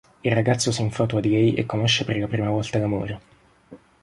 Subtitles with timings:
[0.23, 3.19] Il ragazzo si infatua di lei e conosce per la prima volta l'amore.